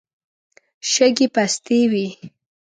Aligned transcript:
شګې 0.91 1.27
پستې 1.35 1.79
وې. 1.91 2.05